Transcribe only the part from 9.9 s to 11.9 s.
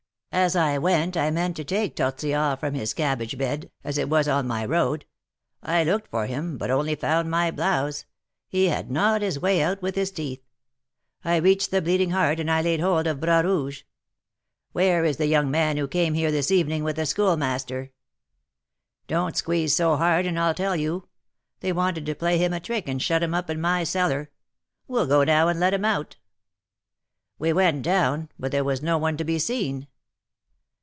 his teeth. I reached the